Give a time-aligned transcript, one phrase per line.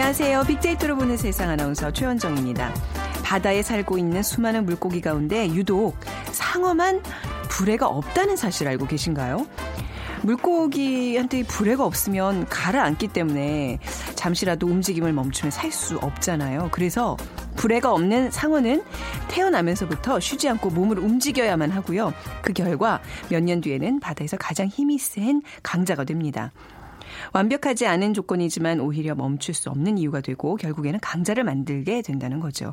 [0.00, 0.44] 안녕하세요.
[0.44, 2.72] 빅데이터로 보는 세상 아나운서 최현정입니다.
[3.22, 5.94] 바다에 살고 있는 수많은 물고기 가운데 유독
[6.32, 7.02] 상어만
[7.50, 9.46] 불에가 없다는 사실 알고 계신가요?
[10.22, 13.78] 물고기한테 불에가 없으면 가라앉기 때문에
[14.14, 16.70] 잠시라도 움직임을 멈추면 살 수 없잖아요.
[16.72, 17.18] 그래서
[17.56, 18.82] 불에가 없는 상어는
[19.28, 22.14] 태어나면서부터 쉬지 않고 몸을 움직여야만 하고요.
[22.40, 26.52] 그 결과 몇 년 뒤에는 바다에서 가장 힘이 센 강자가 됩니다.
[27.32, 32.72] 완벽하지 않은 조건이지만 오히려 멈출 수 없는 이유가 되고 결국에는 강자를 만들게 된다는 거죠.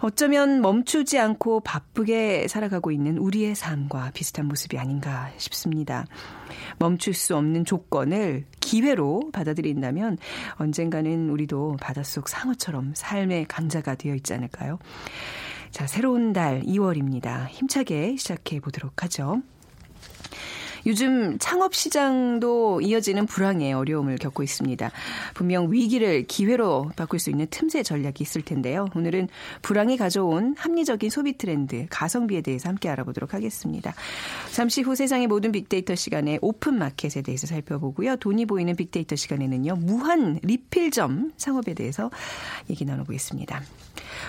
[0.00, 6.06] 어쩌면 멈추지 않고 바쁘게 살아가고 있는 우리의 삶과 비슷한 모습이 아닌가 싶습니다.
[6.78, 10.18] 멈출 수 없는 조건을 기회로 받아들인다면
[10.54, 14.78] 언젠가는 우리도 바닷속 상어처럼 삶의 강자가 되어 있지 않을까요?
[15.72, 17.48] 자, 새로운 달 2월입니다.
[17.48, 19.42] 힘차게 시작해 보도록 하죠.
[20.88, 24.90] 요즘 창업 시장도 이어지는 불황에 어려움을 겪고 있습니다.
[25.34, 28.88] 분명 위기를 기회로 바꿀 수 있는 틈새 전략이 있을 텐데요.
[28.96, 29.28] 오늘은
[29.60, 33.94] 불황이 가져온 합리적인 소비 트렌드, 가성비에 대해서 함께 알아보도록 하겠습니다.
[34.50, 38.16] 잠시 후 세상의 모든 빅데이터 시간에 오픈 마켓에 대해서 살펴보고요.
[38.16, 39.76] 돈이 보이는 빅데이터 시간에는요.
[39.76, 42.10] 무한 리필점 창업에 대해서
[42.70, 43.62] 얘기 나눠보겠습니다.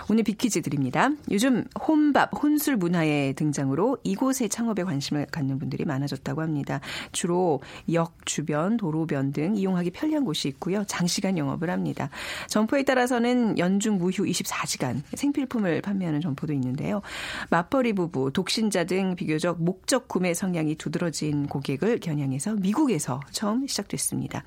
[0.10, 1.10] 오늘 빅퀴즈 드립니다.
[1.32, 6.80] 요즘 혼밥, 혼술 문화의 등장으로 이곳의 창업에 관심을 갖는 분들이 많아졌다고 합니다.
[7.12, 7.62] 주로
[7.94, 10.84] 역 주변, 도로변 등 이용하기 편리한 곳이 있고요.
[10.86, 12.10] 장시간 영업을 합니다.
[12.48, 17.02] 점포에 따라서는 연중 무휴 24시간 생필품을 판매하는 점포도 있는데요.
[17.50, 24.44] 맞벌이 부부, 독신자 등 비교적 목적 구매 성향이 두드러진 고객을 겨냥해서 미국에서 처음 시작됐습니다.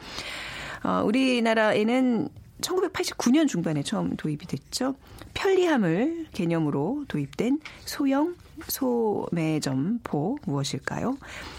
[0.85, 2.29] 어, 우리나라에는
[2.63, 4.95] 1989년 중반에 처음 도입이 됐죠.
[5.35, 8.37] 편리함을 개념으로 도입된 소형
[8.67, 11.17] 소매점포 무엇일까요?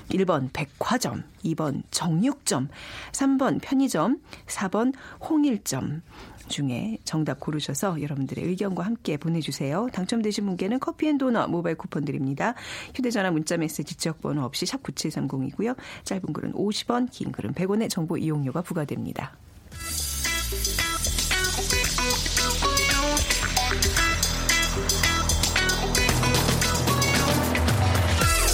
[0.10, 2.70] 1번 백화점, 2번 정육점,
[3.12, 6.02] 3번 편의점, 4번 홍일점
[6.48, 9.88] 중에 정답 고르셔서 여러분들의 의견과 함께 보내주세요.
[9.94, 12.54] 당첨되신 분께는 커피앤도넛 모바일 쿠폰 드립니다.
[12.96, 15.76] 휴대전화 문자메시지 지역번호 없이 샵 9730이고요.
[16.04, 19.36] 짧은 글은 50원, 긴 글은 100원의 정보 이용료가 부과됩니다.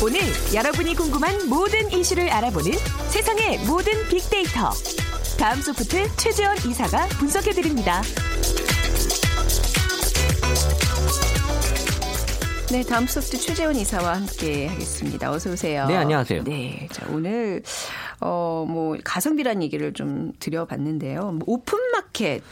[0.03, 0.19] 오늘
[0.53, 2.71] 여러분이 궁금한 모든 이슈를 알아보는
[3.09, 4.69] 세상의 모든 빅데이터.
[5.37, 8.01] 다음 소프트 최재원 이사가 분석해드립니다.
[12.71, 15.31] 네, 다음 소프트 최재원 이사와 함께 하겠습니다.
[15.31, 15.87] 어서 오세요.
[15.87, 16.43] 네, 안녕하세요.
[16.43, 17.63] 네, 자 오늘
[18.21, 21.31] 어 뭐 가성비란 얘기를 좀 드려봤는데요.
[21.31, 22.43] 뭐 오픈마켓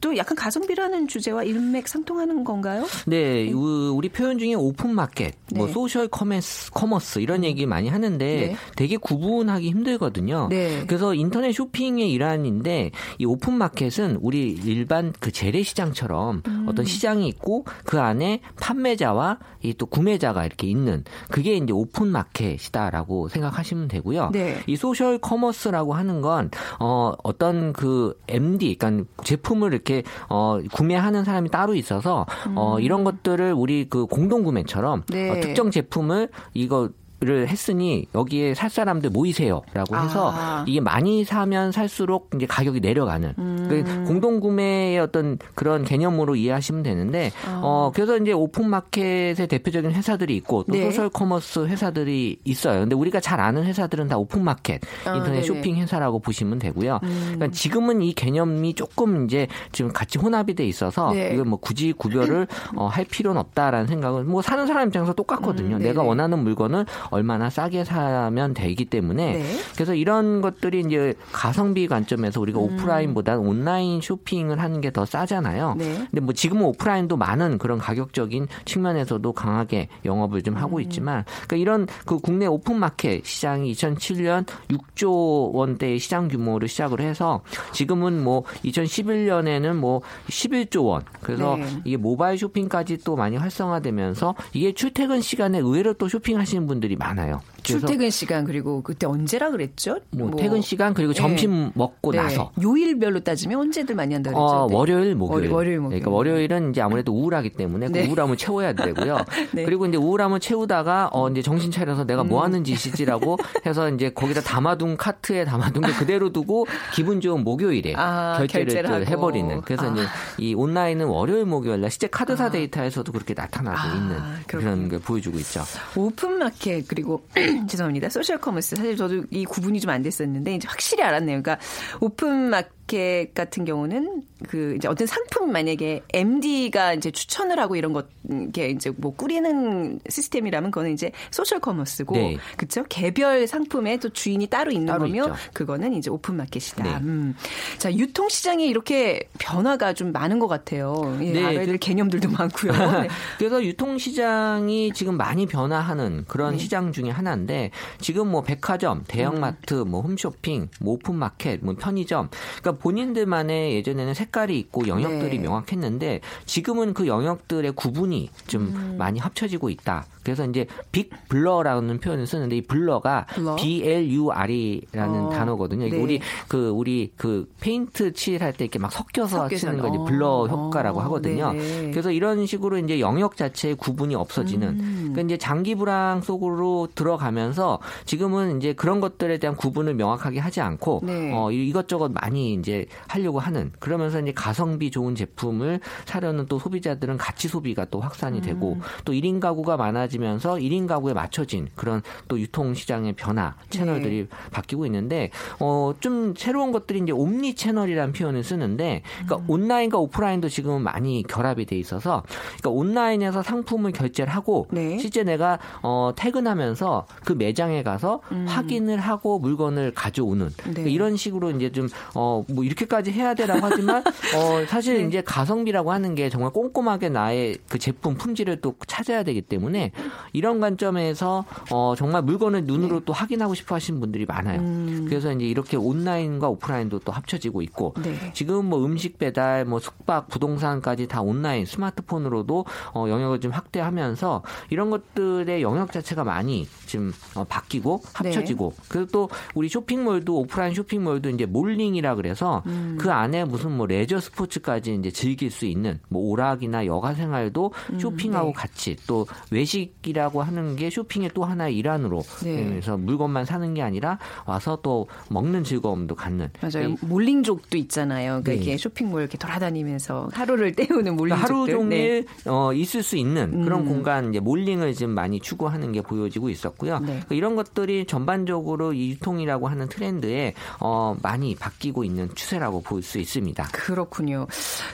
[0.00, 2.86] 또 약간 가성비라는 주제와 일맥 상통하는 건가요?
[3.06, 5.72] 네, 우리 표현 중에 오픈 마켓, 뭐 네.
[5.72, 8.56] 소셜 커머스, 커머스 이런 얘기 많이 하는데 네.
[8.76, 10.48] 되게 구분하기 힘들거든요.
[10.50, 10.84] 네.
[10.86, 16.66] 그래서 인터넷 쇼핑의 일환인데 이 오픈 마켓은 우리 일반 그 재래 시장처럼 음.
[16.68, 23.28] 어떤 시장이 있고 그 안에 판매자와 이 또 구매자가 이렇게 있는 그게 이제 오픈 마켓이다라고
[23.28, 24.30] 생각하시면 되고요.
[24.32, 24.58] 네.
[24.66, 26.50] 이 소셜 커머스라고 하는 건
[26.80, 33.52] 어, 어떤 그 MD, 그러니까 제품을 이렇게 어, 구매하는 사람이 따로 있어서 어, 이런 것들을
[33.52, 35.04] 우리 그 공동 구매처럼 음.
[35.12, 35.30] 네.
[35.30, 36.90] 어, 특정 제품을 이거
[37.20, 40.64] 를 했으니 여기에 살 사람들 모이세요라고 해서 아.
[40.68, 43.66] 이게 많이 사면 살수록 이제 가격이 내려가는 음.
[43.68, 47.60] 그 공동 구매의 어떤 그런 개념으로 이해하시면 되는데 아.
[47.60, 50.84] 어 그래서 이제 오픈 마켓의 대표적인 회사들이 있고 또 네.
[50.84, 52.80] 소셜 커머스 회사들이 있어요.
[52.80, 55.42] 근데 우리가 잘 아는 회사들은 다 오픈 마켓 아, 인터넷 네네.
[55.42, 57.00] 쇼핑 회사라고 보시면 되고요.
[57.02, 57.22] 음.
[57.34, 61.32] 그러니까 지금은 이 개념이 조금 이제 지금 같이 혼합이 돼 있어서 네.
[61.32, 65.78] 이걸 뭐 굳이 구별을 어, 할 필요는 없다라는 생각은 뭐 사는 사람 입장에서 똑같거든요.
[65.78, 66.04] 음, 내가.
[66.04, 69.58] 원하는 물건을 얼마나 싸게 사면 되기 때문에 네.
[69.74, 75.74] 그래서 이런 것들이 이제 가성비 관점에서 우리가 오프라인보다 온라인 쇼핑을 하는 게 더 싸잖아요.
[75.78, 75.94] 네.
[76.10, 80.62] 근데 뭐 지금은 오프라인도 많은 그런 가격적인 측면에서도 강하게 영업을 좀 음.
[80.62, 87.00] 하고 있지만 그러니까 이런 그 국내 오픈 마켓 시장이 2007년 6조 원대의 시장 규모를 시작을
[87.00, 91.02] 해서 지금은 뭐 2011년에는 뭐 11조 원.
[91.20, 91.66] 그래서 네.
[91.84, 97.40] 이게 모바일 쇼핑까지 또 많이 활성화되면서 이게 출퇴근 시간에 의외로 또 쇼핑하시는 분들이 많아요.
[97.72, 99.98] 출퇴근 시간 그리고 그때 언제라 그랬죠?
[100.10, 101.18] 뭐 퇴근 시간 그리고 네.
[101.20, 102.18] 점심 먹고 네.
[102.18, 104.42] 나서 요일별로 따지면 언제들 많이 한다 그랬죠?
[104.44, 104.74] 어, 네.
[104.74, 105.44] 월요일, 목요일.
[105.46, 106.00] 월- 월요일, 목요일.
[106.02, 108.02] 그러니까 월요일은 이제 아무래도 우울하기 때문에 네.
[108.04, 109.18] 그 우울함을 채워야 되고요.
[109.52, 109.64] 네.
[109.64, 112.28] 그리고 이제 우울함을 채우다가 어 이제 정신 차려서 내가 음.
[112.28, 113.36] 뭐 하는 짓이지라고
[113.66, 119.04] 해서 이제 거기다 담아둔 카트에 담아둔 게 그대로 두고 기분 좋은 목요일에 아, 결제를, 하고.
[119.04, 119.60] 해버리는.
[119.62, 119.92] 그래서 아.
[119.92, 120.02] 이제
[120.38, 124.16] 이 온라인은 월요일, 목요일 날 실제 카드사 데이터에서도 그렇게 나타나고 아, 있는.
[124.46, 125.62] 그런 걸 보여주고 있죠.
[125.96, 127.22] 오픈 마켓 그리고
[127.66, 128.08] 죄송합니다.
[128.08, 131.42] 소셜 커머스 사실 저도 이 구분이 좀 안 됐었는데 이제 확실히 알았네요.
[131.42, 131.58] 그러니까
[132.00, 132.50] 오픈
[132.92, 138.06] 마켓 같은 경우는 그 이제 어떤 상품 만약에 MD가 이제 추천을 하고 이런 것
[138.52, 142.36] 게 이제 뭐 꾸리는 시스템이라면 그거는 이제 소셜 커머스고 네.
[142.58, 142.84] 그렇죠?
[142.90, 145.34] 개별 상품에 또 주인이 따로 있는 따로 거면 있죠.
[145.54, 146.82] 그거는 이제 오픈 마켓이다.
[146.84, 146.96] 네.
[147.06, 147.34] 음.
[147.78, 151.16] 자, 유통 시장에 이렇게 변화가 좀 많은 것 같아요.
[151.22, 152.72] 예, 네, 알아야 될 그- 개념들도 많고요.
[153.04, 153.08] 네.
[153.38, 156.58] 그래서 유통 시장이 지금 많이 변화하는 그런 네.
[156.58, 157.70] 시장 중에 하나인데
[158.02, 159.90] 지금 뭐 백화점, 대형마트, 음.
[159.90, 162.28] 뭐 홈쇼핑, 뭐 오픈 마켓, 뭐 편의점
[162.60, 165.42] 그러니까 본인들만의 예전에는 색깔이 있고 영역들이 네.
[165.44, 168.94] 명확했는데 지금은 그 영역들의 구분이 좀 음.
[168.98, 170.06] 많이 합쳐지고 있다.
[170.22, 173.56] 그래서 이제 Big Blur라는 표현을 쓰는데 이 blur가 blur?
[173.56, 175.88] B L U R이라는 어, 단어거든요.
[175.88, 175.96] 네.
[175.96, 179.56] 우리 그 우리 그 페인트 칠할 때 이렇게 막 섞여서, 섞여서.
[179.56, 181.52] 쓰는 거 이제 어, blur 효과라고 어, 하거든요.
[181.52, 181.90] 네.
[181.90, 184.96] 그래서 이런 식으로 이제 영역 자체의 구분이 없어지는 음.
[185.12, 191.00] 그러니까 이제 장기 불황 속으로 들어가면서 지금은 이제 그런 것들에 대한 구분을 명확하게 하지 않고
[191.04, 191.32] 네.
[191.34, 192.67] 어 이- 이것저것 많이 이제
[193.06, 198.74] 하려고 하는 그러면서 이제 가성비 좋은 제품을 사려는 또 소비자들은 가치 소비가 또 확산이 되고
[198.74, 198.80] 음.
[199.04, 204.28] 또 1인 가구가 많아지면서 1인 가구에 맞춰진 그런 또 유통 시장의 변화 채널들이 네.
[204.50, 209.44] 바뀌고 있는데 어 좀 새로운 것들이 이제 옴니 채널이라는 표현을 쓰는데 그러니까 음.
[209.48, 212.22] 온라인과 오프라인도 지금은 많이 결합이 돼 있어서
[212.58, 214.98] 그러니까 온라인에서 상품을 결제를 하고 네.
[214.98, 220.50] 실제 내가 어 퇴근하면서 그 매장에 가서 확인을 하고 물건을 가져오는 음.
[220.56, 220.62] 네.
[220.62, 224.02] 그러니까 이런 식으로 이제 좀어 뭐 이렇게까지 해야 되라고 하지만
[224.34, 225.04] 어 사실 네.
[225.04, 229.92] 이제 가성비라고 하는 게 정말 꼼꼼하게 나의 그 제품 품질을 또 찾아야 되기 때문에
[230.32, 234.60] 이런 관점에서 어 정말 물건을 눈으로 또 확인하고 싶어 하시는 분들이 많아요.
[234.60, 234.66] 네.
[234.66, 235.06] 음.
[235.08, 238.32] 그래서 이제 이렇게 온라인과 오프라인도 또 합쳐지고 있고 네.
[238.32, 242.64] 지금 뭐 음식 배달, 뭐 숙박, 부동산까지 다 온라인 스마트폰으로도
[242.94, 248.10] 어, 영역을 좀 확대하면서 이런 것들의 영역 자체가 많이 지금 어, 바뀌고 네.
[248.14, 252.96] 합쳐지고 그리고 또 우리 쇼핑몰도 오프라인 쇼핑몰도 이제 몰링이라 그래서 음.
[253.00, 257.98] 그 안에 무슨 뭐 레저 스포츠까지 이제 즐길 수 있는 뭐 오락이나 여가 생활도 음,
[257.98, 258.52] 쇼핑하고 네.
[258.54, 262.64] 같이 또 외식이라고 하는 게 쇼핑의 또 하나의 일환으로 네.
[262.68, 266.90] 그래서 물건만 사는 게 아니라 와서 또 먹는 즐거움도 갖는 맞아요.
[266.90, 268.40] 이- 몰링족도 있잖아요.
[268.42, 268.56] 그러니까 네.
[268.56, 271.28] 이렇게 쇼핑몰 이렇게 돌아다니면서 하루를 때우는 몰링족들.
[271.28, 272.50] 그러니까 하루 종일 네.
[272.50, 273.86] 어, 있을 수 있는 그런 음.
[273.88, 276.98] 공간 이제 몰링을 지금 많이 추구하는 게 보여지고 있었고요.
[277.00, 277.06] 네.
[277.06, 283.18] 그러니까 이런 것들이 전반적으로 이 유통이라고 하는 트렌드에 어, 많이 바뀌고 있는 추세라고 볼 수
[283.18, 283.68] 있습니다.
[283.72, 284.46] 그렇군요.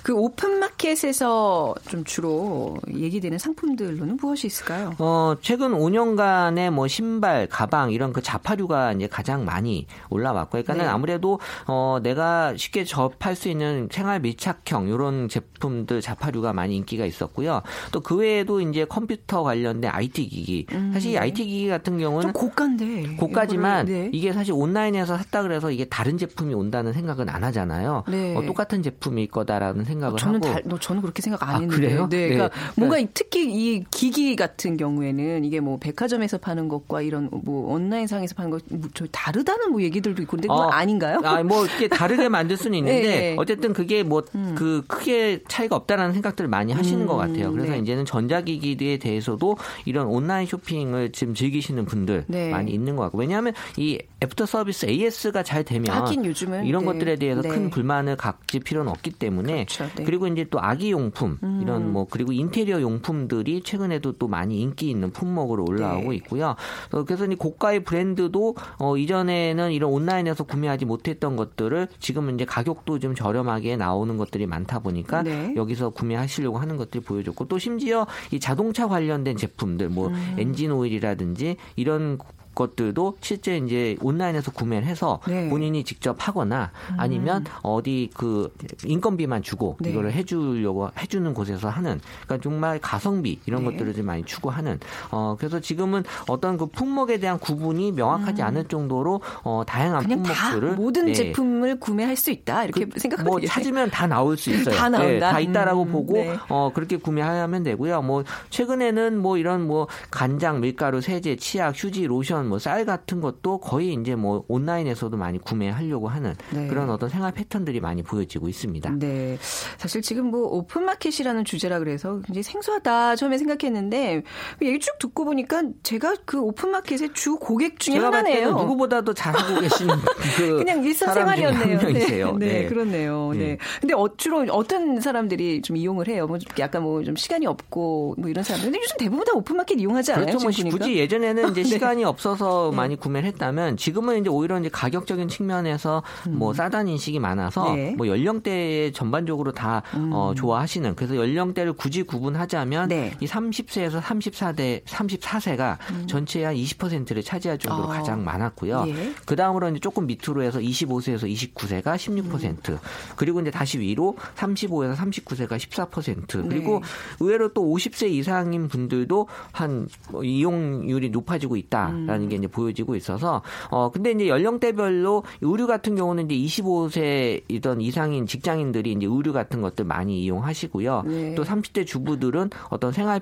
[0.02, 4.94] 그 오픈마켓에서 좀 주로 얘기되는 상품들로는 무엇이 있을까요?
[4.98, 10.86] 어, 최근 5년간의 뭐 신발, 가방 이런 그 자파류가 이제 가장 많이 올라왔고, 그러니까는 네.
[10.88, 17.62] 아무래도 어, 내가 쉽게 접할 수 있는 생활 밀착형 이런 제품들 자파류가 많이 인기가 있었고요.
[17.92, 22.32] 또 그 외에도 이제 컴퓨터 관련된 IT 기기, 사실 이 IT 기기 같은 경우는 음,
[22.34, 23.16] 좀 고가인데.
[23.16, 24.10] 고가지만 네.
[24.12, 28.04] 이게 사실 온라인에서 샀다 그래서 이게 다른 제품이 온다는 생각 은 안 하잖아요.
[28.08, 28.36] 네.
[28.36, 30.52] 어, 똑같은 제품일 거다라는 생각을 저는 하고.
[30.52, 31.76] 달, 너 저는 그렇게 생각 안 아, 했는데.
[31.76, 32.08] 그래요?
[32.08, 32.34] 네, 네.
[32.34, 38.34] 그러니까 뭔가 특히 이 기기 같은 경우에는 이게 뭐 백화점에서 파는 것과 이런 뭐 온라인상에서
[38.34, 41.20] 파는 것저 다르다는 뭐 얘기들도 있고 근데 그건 어, 아닌가요?
[41.24, 43.36] 아, 뭐 이렇게 다르게 만들 수는 있는데 네, 네.
[43.38, 47.50] 어쨌든 그게 뭐그 크게 차이가 없다라는 생각들을 많이 하시는 것 같아요.
[47.52, 47.78] 그래서 네.
[47.78, 52.50] 이제는 전자기기에 대해서도 이런 온라인 쇼핑을 지금 즐기시는 분들 네.
[52.50, 56.92] 많이 있는 것 같고 왜냐하면 이 애프터 서비스 AS가 잘 되면 하긴 요즘은, 이런 네.
[56.92, 57.48] 것들에 부분들에 대해서 네.
[57.48, 59.84] 큰 불만을 갖질 필요는 없기 때문에 그렇죠.
[59.84, 60.02] 네.
[60.02, 60.04] 음.
[60.04, 65.10] 그리고 이제 또 아기 용품 이런 뭐 그리고 인테리어 용품들이 최근에도 또 많이 인기 있는
[65.10, 66.16] 품목으로 올라오고 네.
[66.16, 66.56] 있고요.
[66.92, 72.98] 어, 그래서 이 고가의 브랜드도 어, 이전에는 이런 온라인에서 구매하지 못했던 것들을 지금은 이제 가격도
[72.98, 75.54] 좀 저렴하게 나오는 것들이 많다 보니까 네.
[75.56, 80.36] 여기서 구매하시려고 하는 것들이 보여줬고 또 심지어 이 자동차 관련된 제품들 뭐 음.
[80.38, 82.18] 엔진 오일이라든지 이런
[82.54, 85.44] 것들도 실제 이제 온라인에서 구매를 해서 네.
[85.44, 85.50] 음.
[85.50, 88.52] 본인이 직접 하거나 아니면 어디 그
[88.84, 89.90] 인건비만 주고 네.
[89.90, 93.70] 이거를 해주려고 해주는 곳에서 하는 그러니까 정말 가성비 이런 네.
[93.72, 94.78] 것들을 좀 많이 추구하는
[95.10, 100.22] 어 그래서 지금은 어떤 그 품목에 대한 구분이 명확하지 않을 정도로 어 다양한 음.
[100.22, 101.12] 품목들을 모든 네.
[101.12, 103.40] 제품을 구매할 수 있다 이렇게 그, 생각하면 뭐.
[103.40, 104.74] 찾으면 다 나올 수 있어요.
[104.74, 105.08] 다 나온다?
[105.08, 106.36] 네, 다 있다라고 음, 보고 네.
[106.48, 108.02] 어 그렇게 구매하면 되고요.
[108.02, 113.58] 뭐 최근에는 뭐 이런 뭐 간장, 밀가루, 세제, 치약, 휴지, 로션, 뭐 쌀 같은 것도
[113.58, 116.66] 거의 이제 뭐 온라인에서도 많이 구매하려고 하는 네.
[116.68, 118.90] 그런 어떤 생활 패턴들이 많이 보여지고 있습니다.
[118.98, 119.36] 네.
[119.78, 124.22] 사실 지금 뭐 오픈마켓이라는 주제라 그래서 굉장히 생소하다 처음에 생각했는데
[124.62, 128.50] 얘기 쭉 듣고 보니까 제가 그 오픈마켓의 주 고객 중에 하나네요.
[128.52, 129.94] 누구보다도 잘하고 계시는
[130.36, 131.78] 그 그냥 일상생활이었네요.
[131.78, 132.36] 한 명이세요.
[132.38, 133.30] 네, 네, 그렇네요.
[133.32, 133.38] 네.
[133.38, 133.58] 네.
[133.80, 136.26] 근데 어, 주로 어떤 사람들이 좀 이용을 해요?
[136.26, 138.70] 뭐 약간 뭐 좀 시간이 없고 뭐 이런 사람들.
[138.70, 140.26] 근데 요즘 대부분 다 오픈마켓 이용하지 않아요?
[140.38, 140.62] 그렇죠.
[140.62, 140.70] 뭐?
[140.70, 141.68] 굳이 예전에는 이제 네.
[141.68, 147.18] 시간이 없어 서 많이 구매를 했다면 지금은 이제 오히려 이제 가격적인 측면에서 뭐 싸다는 인식이
[147.18, 147.76] 많아서 음.
[147.76, 147.90] 네.
[147.92, 147.96] 음.
[147.96, 153.12] 뭐 연령대에 전반적으로 다 어, 좋아하시는 그래서 연령대를 굳이 구분하자면 네.
[153.20, 157.92] 이 30세에서 34대 34세가 전체의 한 20%를 차지할 정도로 음.
[157.92, 157.94] 아.
[157.98, 158.84] 가장 많았고요.
[158.88, 159.12] 예.
[159.24, 162.78] 그 다음으로 이제 조금 밑으로 해서 25세에서 29세가 16%,
[163.16, 166.86] 그리고 이제 다시 위로 35에서 39세가 14%, 그리고 네.
[167.20, 173.90] 의외로 또 50세 이상인 분들도 한 뭐 이용률이 높아지고 있다라는 게 이제 보여지고 있어서 어
[173.90, 180.22] 근데 이제 연령대별로 의류 같은 경우는 이제 25세이던 이상인 직장인들이 이제 의류 같은 것들 많이
[180.24, 181.02] 이용하시고요.
[181.06, 181.34] 네.
[181.34, 183.20] 또 30대 주부들은 어떤 생활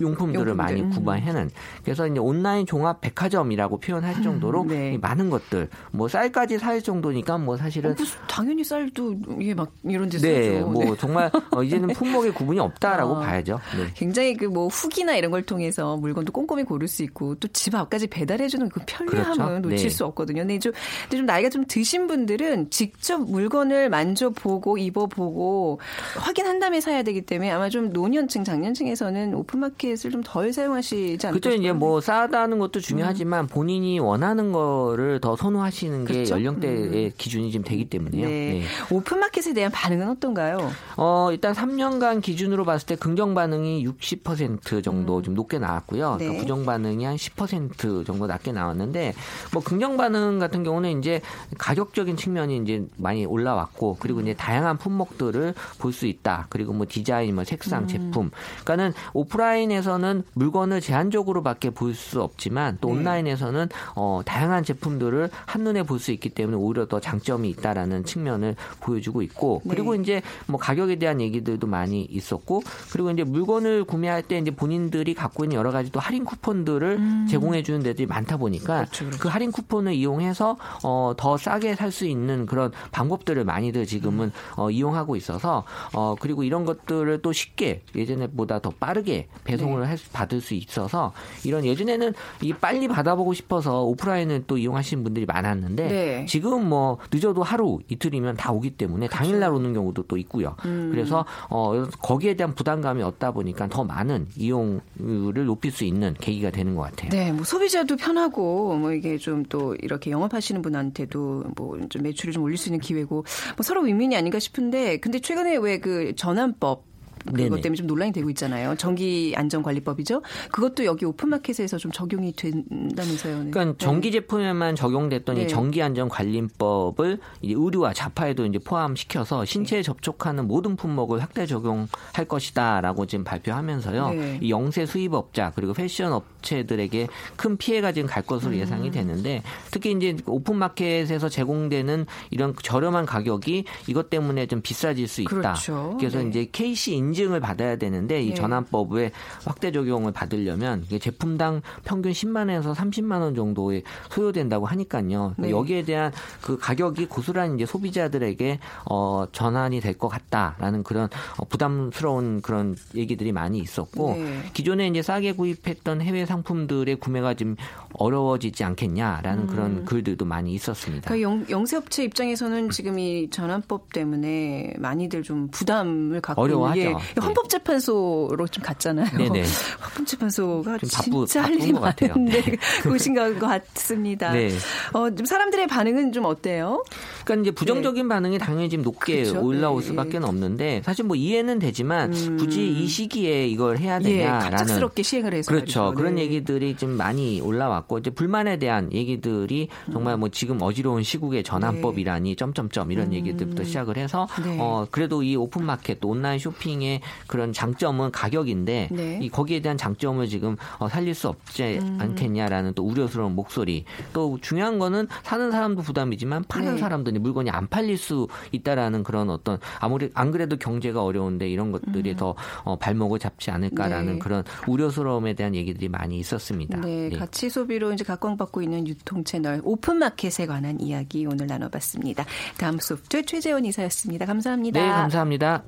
[0.00, 0.90] 용품들을 용품들, 많이 음.
[0.90, 1.50] 구매하는
[1.84, 4.94] 그래서 이제 온라인 종합 백화점이라고 표현할 정도로 네.
[4.94, 9.72] 이 많은 것들 뭐 쌀까지 살 정도니까 뭐 사실은 어, 무슨 당연히 쌀도 이게 막
[9.84, 10.68] 이런 데서 네, 사죠.
[10.68, 10.94] 뭐 네.
[10.98, 13.20] 정말 어, 이제는 품목의 구분이 없다라고 어.
[13.20, 13.58] 봐야죠.
[13.76, 13.90] 네.
[13.94, 18.08] 굉장히 그 뭐 후기나 이런 걸 통해서 물건도 꼼꼼히 고를 수 있고 또 집 앞까지
[18.08, 19.60] 배달 해주는 그 편리함은 그렇죠.
[19.60, 19.88] 놓칠 네.
[19.88, 20.42] 수 없거든요.
[20.42, 20.72] 근데 좀,
[21.02, 25.80] 근데 좀 나이가 좀 드신 분들은 직접 물건을 만져보고 입어보고
[26.16, 31.54] 확인한 다음에 사야 되기 때문에 아마 좀 노년층, 장년층에서는 오픈마켓을 좀 덜 사용하시지 않을까 그죠
[31.54, 31.72] 이제.
[31.72, 36.14] 뭐 싸다는 것도 중요하지만 본인이 원하는 거를 더 선호하시는 게 음.
[36.14, 36.34] 그렇죠?
[36.34, 38.26] 연령대의 기준이 지금 되기 때문에요.
[38.26, 38.30] 네.
[38.30, 38.62] 네.
[38.90, 40.72] 오픈마켓에 대한 반응은 어떤가요?
[40.96, 46.16] 어, 일단 3년간 기준으로 봤을 때 긍정 반응이 60% 정도 좀 높게 나왔고요.
[46.18, 46.26] 네.
[46.26, 49.14] 또 부정 반응이 한 10% 정도 낮게 나왔는데
[49.52, 51.20] 뭐 긍정 반응 같은 경우는 이제
[51.58, 56.46] 가격적인 측면이 이제 많이 올라왔고 그리고 이제 다양한 품목들을 볼 수 있다.
[56.50, 58.30] 그리고 뭐 디자인, 뭐 색상, 제품.
[58.64, 62.94] 그러니까는 오프라인에서는 물건을 제한적으로밖에 볼 수 없지만 또 네.
[62.98, 69.22] 온라인에서는 어, 다양한 제품들을 한눈에 볼 수 있기 때문에 오히려 더 장점이 있다라는 측면을 보여주고
[69.22, 69.70] 있고 네.
[69.70, 72.62] 그리고 이제 뭐 가격에 대한 얘기들도 많이 있었고
[72.92, 77.62] 그리고 이제 물건을 구매할 때 이제 본인들이 갖고 있는 여러 가지 또 할인 쿠폰들을 제공해
[77.62, 78.84] 주는 데들이 많다 보니까 음.
[78.84, 79.18] 그렇죠, 그렇죠.
[79.22, 84.68] 그 할인 쿠폰을 이용해서 어, 더 싸게 살 수 있는 그런 방법들을 많이들 지금은 어,
[84.70, 89.86] 이용하고 있어서 어, 그리고 이런 것들을 또 쉽게 예전에보다 더 빠르게 배송을 네.
[89.86, 91.12] 할 수- 받을 수 있어서
[91.44, 96.26] 이런 예전에는 이 빨리 받아보고 싶어서 오프라인을 또 이용하시는 분들이 많았는데 네.
[96.26, 100.56] 지금 뭐 늦어도 하루 이틀이면 다 오기 때문에 당일날 오는 경우도 또 있고요.
[100.64, 100.88] 음.
[100.90, 106.74] 그래서 어 거기에 대한 부담감이 없다 보니까 더 많은 이용률을 높일 수 있는 계기가 되는
[106.74, 107.10] 것 같아요.
[107.10, 112.42] 네, 뭐 소비자도 편하고 뭐 이게 좀 또 이렇게 영업하시는 분한테도 뭐 좀 매출을 좀
[112.44, 116.93] 올릴 수 있는 기회고 뭐 서로 윈윈이 아닌가 싶은데 근데 최근에 왜 그 전환법
[117.24, 117.60] 그것 네네.
[117.62, 118.74] 때문에 좀 논란이 되고 있잖아요.
[118.76, 120.22] 전기 안전관리법이죠.
[120.52, 123.44] 그것도 여기 오픈마켓에서 좀 적용이 된다면서요.
[123.44, 123.50] 네.
[123.50, 125.42] 그러니까 전기 제품에만 적용됐던 네.
[125.42, 131.88] 이 전기 안전관리법을 이제 의류와 자파에도 이제 포함시켜서 신체에 접촉하는 모든 품목을 확대 적용할
[132.28, 134.10] 것이다라고 지금 발표하면서요.
[134.10, 134.38] 네.
[134.42, 138.58] 이 영세 수입업자 그리고 패션 업체들에게 큰 피해가 지금 갈 것으로 음.
[138.58, 145.30] 예상이 되는데 특히 이제 오픈마켓에서 제공되는 이런 저렴한 가격이 이것 때문에 좀 비싸질 수 있다.
[145.30, 145.98] 그렇죠.
[146.00, 146.28] 래서 네.
[146.28, 148.34] 이제 KC 인 증을 받아야 되는데 이 네.
[148.34, 149.10] 전환법에
[149.44, 155.08] 확대 적용을 받으려면 제품당 평균 10만 원에서 30만 원 정도에 소요된다고 하니까요.
[155.08, 155.50] 그러니까 네.
[155.50, 158.58] 여기에 대한 그 가격이 고스란히 이제 소비자들에게
[158.90, 164.42] 어 전환이 될 것 같다라는 그런 어, 부담스러운 그런 얘기들이 많이 있었고 네.
[164.52, 167.56] 기존에 이제 싸게 구입했던 해외 상품들의 구매가 좀
[167.94, 171.08] 어려워지지 않겠냐라는 그런 글들도 많이 있었습니다.
[171.10, 176.80] 그 영, 영세업체 입장에서는 지금 이 전환법 때문에 많이들 좀 부담을 갖고 어려워하죠.
[176.80, 176.94] 예, 네.
[177.20, 179.06] 헌법재판소로 좀 갔잖아요.
[179.16, 179.42] 네네.
[179.84, 181.72] 헌법재판소가 좀 바쁘- 진짜 할 일이.
[181.72, 182.56] 많은데 네.
[182.84, 184.32] 곳인 것 같습니다.
[184.32, 184.50] 네.
[184.92, 186.84] 어, 좀 사람들의 반응은 좀 어때요?
[187.24, 189.30] 그러니까 이제 부정적인 반응이 당연히 지금 높게 네.
[189.30, 189.44] 그렇죠.
[189.46, 189.86] 올라올 네.
[189.88, 195.34] 수밖에 없는데 사실 뭐 이해는 되지만 굳이 이 시기에 이걸 해야 예, 되냐라는 갑작스럽게 시행을
[195.34, 195.80] 해서 그렇죠.
[195.84, 195.96] 말이죠.
[195.98, 196.22] 그런 네.
[196.22, 202.92] 얘기들이 좀 많이 올라왔고 이제 불만에 대한 얘기들이 정말 뭐 지금 어지러운 시국에 전안법이라니 점점점
[202.92, 204.56] 이런 얘기들부터 시작을 해서 네.
[204.60, 209.18] 어 그래도 이 오픈 마켓 또 온라인 쇼핑 의 그런 장점은 가격인데 네.
[209.22, 211.98] 이 거기에 대한 장점을 지금 어, 살릴 수 없지 음.
[212.00, 216.80] 않겠냐라는 또 우려스러운 목소리 또 중요한 거는 사는 사람도 부담이지만 파는 네.
[216.80, 222.16] 사람들이 물건이 안 팔릴 수 있다라는 그런 어떤 아무리 안 그래도 경제가 어려운데 이런 것들이
[222.16, 224.12] 더 어, 발목을 잡지 않을까라는 음.
[224.14, 224.18] 네.
[224.18, 226.80] 그런 우려스러움에 대한 얘기들이 많이 있었습니다.
[226.80, 227.16] 네, 예.
[227.16, 232.24] 가치 소비로 이제 각광받고 있는 유통 채널 오픈 마켓에 관한 이야기 오늘 나눠봤습니다.
[232.58, 234.26] 다음 소프트 최재원 이사였습니다.
[234.26, 234.80] 감사합니다.
[234.80, 235.62] 네, 감사합니다.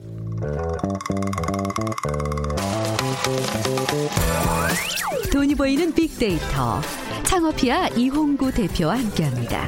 [5.32, 6.80] 돈이 보이는 빅데이터.
[7.24, 9.66] 창업이야 이홍구 대표와 함께합니다.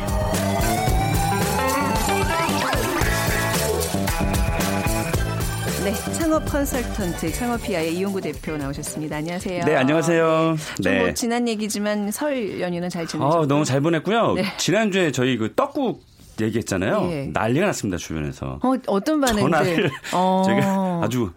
[5.84, 9.16] 네, 창업 컨설턴트 창업피아의 이용구 대표 나오셨습니다.
[9.16, 9.64] 안녕하세요.
[9.64, 10.56] 네, 안녕하세요.
[10.80, 10.90] 네.
[10.90, 11.14] 좀뭐 네.
[11.14, 13.42] 지난 얘기지만 설 연휴는 잘 지내셨어요?
[13.42, 14.34] 아, 너무 잘 보냈고요.
[14.34, 14.44] 네.
[14.58, 16.07] 지난주에 저희 그 떡국
[16.44, 17.08] 얘기했잖아요.
[17.10, 17.26] 예.
[17.32, 18.58] 난리가 났습니다, 주변에서.
[18.62, 19.42] 어, 어떤 반응들?
[19.42, 20.42] 전화를 어.
[20.46, 21.30] 제가 아주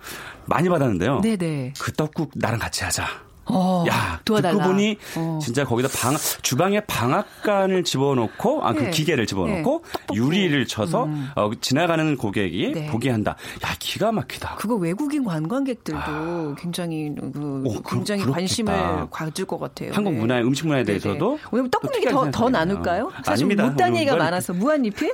[0.45, 1.21] 많이 받았는데요.
[1.21, 1.73] 네네.
[1.79, 3.05] 그 떡국 나랑 같이 하자.
[3.45, 4.55] 어, 야, 도와달라.
[4.57, 5.39] 듣고 보니 어.
[5.41, 8.89] 진짜 거기다 방 주방에 방앗간을 집어넣고 아그 네.
[8.91, 10.15] 기계를 집어넣고 네.
[10.15, 12.87] 유리를 쳐서 어, 지나가는 고객이 네.
[12.87, 13.35] 보게 한다.
[13.65, 14.55] 야, 기가 막히다.
[14.55, 18.31] 그거 외국인 관광객들도 굉장히 그 오, 그- 굉장히 그렇겠다.
[18.31, 19.91] 관심을 가질 것 같아요.
[19.93, 20.19] 한국 네.
[20.19, 20.99] 문화의 음식 문화에 네네.
[20.99, 22.49] 대해서도 오늘 떡국 또 얘기 더, 더.
[22.49, 23.11] 나눌까요?
[23.25, 23.63] 사실 아닙니다.
[23.65, 25.13] 못한 오늘 얘기가 무한- 많아서 무한리필?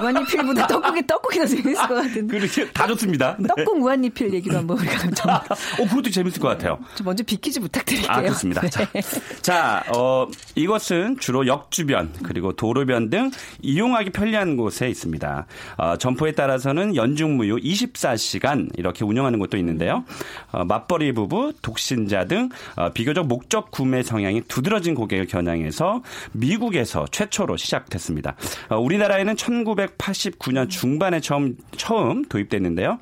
[0.00, 2.38] 무한리필보다 떡국이 떡국이 더 재밌을 것 같은데.
[2.38, 3.36] 그렇게 다 좋습니다.
[3.38, 3.48] 네.
[3.48, 6.78] 떡국 무한리필 얘기도 한번 우리가 좀, 어, 그것도 재밌을 것 같아요.
[6.94, 8.10] 좀 먼저 비키 즈 부탁드릴게요.
[8.10, 8.68] 아, 그렇습니다.
[8.68, 9.00] 자, 네.
[9.42, 13.30] 자, 어, 이것은 주로 역 주변 그리고 도로변 등
[13.62, 15.46] 이용하기 편리한 곳에 있습니다.
[15.76, 20.04] 어, 점포에 따라서는 연중무휴 24시간 이렇게 운영하는 곳도 있는데요.
[20.52, 26.02] 어, 맞벌이 부부, 독신자 등 어, 비교적 목적 구매 성향이 두드러진 고객을 겨냥해서
[26.32, 28.36] 미국에서 최초로 시작됐습니다.
[28.68, 32.98] 어, 우리나라에는 1989년 중반에 처음 처음 도입됐는데요.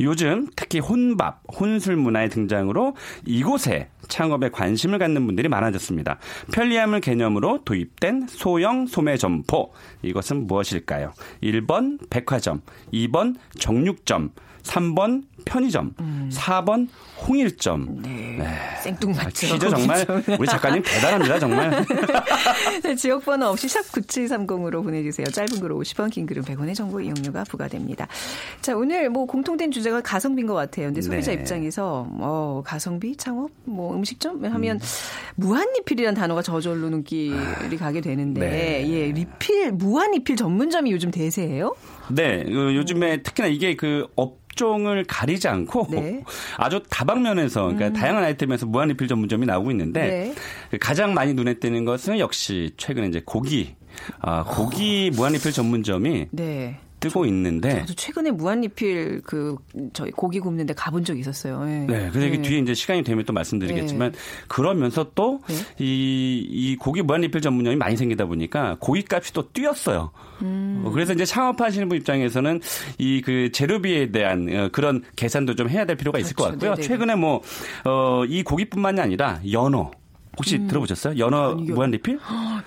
[0.00, 6.18] 요즘 특히 혼밥, 혼술 문화의 등장으로 이곳에 창업에 관심을 갖는 분들이 많아졌습니다.
[6.52, 9.72] 편리함을 개념으로 도입된 소형 소매 점포.
[10.02, 11.12] 이것은 무엇일까요?
[11.42, 14.30] 1번 백화점, 2번 정육점,
[14.62, 15.94] 3번 편의점,
[16.30, 16.88] 4번
[17.26, 18.02] 홍일점.
[18.02, 18.36] 네.
[18.38, 18.46] 네.
[18.82, 19.46] 생뚱맞죠.
[19.46, 20.06] 퀴즈 정말
[20.38, 21.84] 우리 작가님 대단합니다, 정말.
[22.82, 25.26] 네, 지역번호 없이 샵 9730으로 보내주세요.
[25.26, 28.06] 짧은 글 50원, 긴 글은 100원의 정보 이용료가 부과됩니다.
[28.60, 30.86] 자, 오늘 뭐 공통된 주제가 가성비인 것 같아요.
[30.86, 31.38] 근데 소비자 네.
[31.38, 34.80] 입장에서 어, 가성비, 창업, 뭐 음식점 하면
[35.34, 38.88] 무한 리필이라는 단어가 저절로 눈길이 가게 되는데 네.
[38.90, 41.74] 예, 리필, 무한 리필 전문점이 요즘 대세예요?
[42.08, 46.22] 네, 그 요즘에 특히나 이게 그 업 종을 가리지 않고 네.
[46.58, 50.34] 아주 다방면에서 그러니까 다양한 아이템에서 무한리필 전문점이 나오고 있는데 네.
[50.70, 53.74] 그 가장 많이 눈에 띄는 것은 역시 최근에 이제 고기
[54.20, 56.78] 아, 고기 무한리필 전문점이 네.
[57.00, 59.56] 뜨고 있는데 저도 최근에 무한리필 그
[59.92, 61.62] 저희 고기 굽는데 가본 적이 있었어요.
[61.66, 61.86] 예.
[61.86, 64.12] 네, 그래서 이게 뒤에 이제 시간이 되면 또 말씀드리겠지만
[64.48, 65.54] 그러면서 또 네.
[65.78, 70.10] 이, 이 고기 무한리필 전문점이 많이 생기다 보니까 고기값이 또 뛰었어요.
[70.42, 70.82] 음.
[70.84, 72.60] 어, 그래서 이제 창업하시는 분 입장에서는
[72.98, 76.58] 이 그 재료비에 대한 어, 그런 계산도 좀 해야 될 필요가 있을 것 그렇죠.
[76.58, 76.74] 같고요.
[76.74, 76.86] 네네.
[76.88, 77.42] 최근에 뭐,
[77.84, 79.90] 어, 이 고기뿐만이 아니라 연어.
[80.40, 81.18] 혹시 들어보셨어요?
[81.18, 81.58] 연어 음.
[81.58, 81.74] 아니요.
[81.74, 82.18] 무한리필?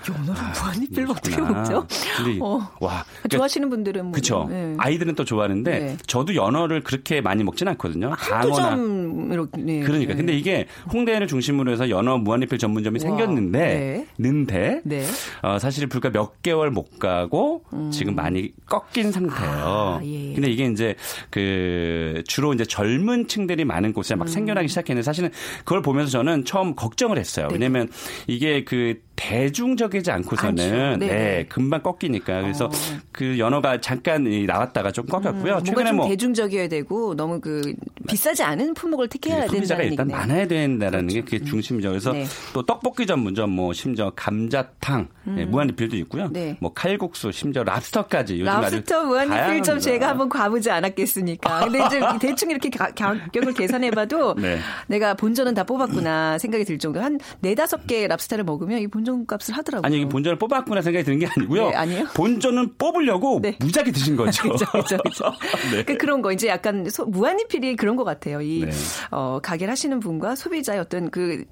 [0.09, 1.59] 연어를 무한리필로 어떻게 그렇구나.
[1.59, 1.87] 먹죠?
[2.17, 2.69] 근데 어.
[2.79, 3.03] 와.
[3.03, 4.45] 그러니까 좋아하시는 분들은 뭐 그쵸.
[4.47, 4.75] 네.
[4.77, 5.97] 아이들은 또 좋아하는데 네.
[6.05, 8.13] 저도 연어를 그렇게 많이 먹진 않거든요.
[8.15, 9.79] 한두 강어나 점 이렇게 네.
[9.81, 10.13] 그러니까.
[10.13, 10.17] 네.
[10.17, 13.09] 근데 이게 홍대를 중심으로 해서 연어 무한리필 전문점이 와.
[13.09, 15.03] 생겼는데, 는데, 네.
[15.41, 19.53] 어, 사실 불과 몇 개월 못 가고 지금 많이 꺾인 상태예요.
[19.53, 20.33] 아, 예.
[20.33, 20.95] 근데 이게 이제
[21.31, 24.19] 그 주로 이제 젊은 층들이 많은 곳에 음.
[24.19, 27.47] 막 생겨나기 시작했는데 사실은 그걸 보면서 저는 처음 걱정을 했어요.
[27.47, 27.55] 네.
[27.63, 27.89] 왜냐면
[28.27, 30.99] 이게 그 대중적이지 않고서는.
[30.99, 31.07] 네.
[31.07, 32.69] 네, 금방 꺾이니까 그래서 어.
[33.13, 35.53] 그 연어가 잠깐 이 나왔다가 좀 꺾였고요.
[35.53, 37.73] 뭔가 최근에 좀뭐 대중적이어야 되고 너무 그
[38.05, 40.17] 비싸지 않은 품목을 택해야 그 소비자가 일단 얘기네요.
[40.17, 41.89] 많아야 된다는 게 그게 중심이죠.
[41.89, 42.25] 그래서 네.
[42.53, 45.07] 또 떡볶이 전문점 뭐 심지어 감자탕
[45.37, 46.25] 예, 무한리필도 있고요.
[46.25, 46.33] 음.
[46.33, 46.57] 네.
[46.59, 49.79] 뭐 칼국수 심지어 랍스터까지 요즘 랍스터 무한리필점.
[49.79, 51.65] 제가 한번 가보지 않았겠습니까?
[51.65, 54.59] 근데 이제 대충 이렇게 가, 가격을 계산해봐도 네.
[54.87, 59.55] 내가 본전은 다 뽑았구나 생각이 들 정도 한 네다섯 개 랍스터를 먹으면 이 본전 값을
[59.55, 59.85] 하더라고요.
[59.85, 61.69] 아니 이게 본전을 뽑았구나 생각이 드는 게 아니고요.
[61.69, 62.05] 네, 아니에요?
[62.15, 63.55] 본전은 뽑으려고 네.
[63.59, 64.43] 무작위 드신 거죠.
[64.43, 65.25] 그렇죠, 그렇죠, 그렇죠.
[65.71, 65.83] 네.
[65.83, 68.41] 그 그런 거 이제 약간 소, 무한리필이 그런 것 같아요.
[68.41, 68.71] 이 네.
[69.11, 71.43] 어, 가게를 하시는 분과 소비자의 어떤 그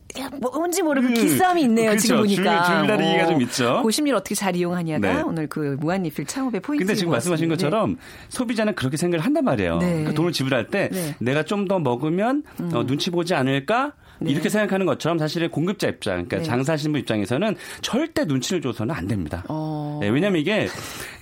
[0.41, 1.91] 뭔지 모르는 음, 기싸움이 있네요.
[1.91, 2.01] 그렇죠.
[2.07, 3.81] 지금 보니까 줄- 줄다리기가 좀 있죠.
[3.83, 5.21] 그 심리를 어떻게 잘 이용하냐가 네.
[5.21, 6.83] 오늘 그 무한리필 창업의 포인트.
[6.85, 7.97] 근데 지금 말씀하신 것처럼
[8.29, 9.77] 소비자는 그렇게 생각을 한단 말이에요.
[9.77, 10.03] 네.
[10.05, 11.09] 그 돈을 지불할 때 네.
[11.09, 11.13] 음.
[11.25, 12.43] 내가 좀 더 먹으면
[12.73, 13.93] 어, 눈치 보지 않을까?
[14.29, 16.43] 이렇게 생각하는 것처럼 사실은 공급자 입장, 그러니까 네.
[16.43, 19.43] 장사하시는 분 입장에서는 절대 눈치를 줘서는 안 됩니다.
[19.47, 19.99] 어.
[20.01, 20.67] 네, 왜냐하면 이게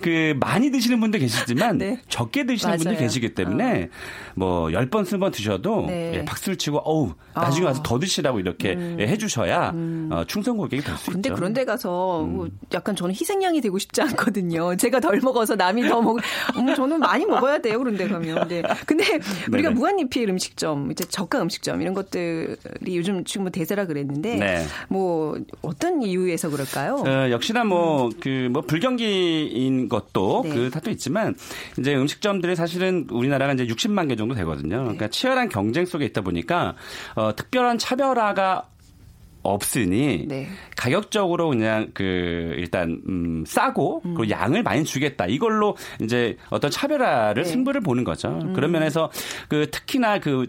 [0.02, 2.00] 그 많이 드시는 분도 계시지만 네.
[2.10, 2.90] 적게 드시는 분도.
[2.90, 2.94] 어.
[3.00, 3.90] 계시기 때문에
[4.36, 6.14] 뭐열 번, 스무 번 드셔도 네.
[6.16, 7.70] 예, 박수를 치고 어우 나중에 아.
[7.70, 9.74] 와서 더 드시라고 이렇게 예, 해주셔야
[10.12, 11.12] 어, 충성 고객이 될 수 있죠.
[11.12, 11.14] 음.
[11.14, 12.36] 근데 그런 데 가서 음.
[12.36, 14.76] 뭐 약간 저는 희생양이 되고 싶지 않거든요.
[14.78, 16.18] 제가 덜 먹어서 남이 더 먹,
[16.58, 17.80] 음, 저는 많이 먹어야 돼요.
[17.80, 18.48] 그런 데 가면.
[18.48, 18.62] 네.
[18.86, 19.04] 근데
[19.52, 19.76] 우리가 네네.
[19.76, 24.65] 무한리필 음식점, 이제 저가 음식점 이런 것들이 요즘 지금 뭐 대세라 그랬는데 네.
[24.88, 27.04] 뭐 어떤 이유에서 그럴까요?
[27.06, 30.49] 어, 역시나 뭐, 그, 뭐, 불경기인 것도 네.
[30.49, 31.36] 그 탓도 있지만,
[31.78, 34.80] 이제 음식점들이 사실은 우리나라가 이제 60만 개 정도 되거든요.
[34.80, 36.75] 그러니까 치열한 경쟁 속에 있다 보니까,
[37.15, 38.67] 어, 특별한 차별화가
[39.41, 40.47] 없으니 네.
[40.75, 47.49] 가격적으로 그냥 그 일단 음 싸고 그리고 양을 많이 주겠다 이걸로 이제 어떤 차별화를 네.
[47.49, 48.39] 승부를 보는 거죠.
[48.54, 49.12] 그런 면에서
[49.47, 50.47] 그 특히나 그